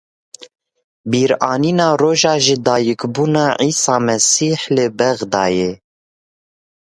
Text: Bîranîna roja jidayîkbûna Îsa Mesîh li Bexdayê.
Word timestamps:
Bîranîna 1.09 1.89
roja 2.01 2.35
jidayîkbûna 2.45 3.47
Îsa 3.67 3.97
Mesîh 4.05 4.61
li 4.75 4.85
Bexdayê. 4.97 5.71